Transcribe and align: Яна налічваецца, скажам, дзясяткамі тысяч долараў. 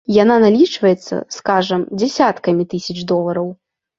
Яна 0.23 0.35
налічваецца, 0.43 1.19
скажам, 1.37 1.83
дзясяткамі 1.99 2.65
тысяч 2.75 2.97
долараў. 3.15 3.47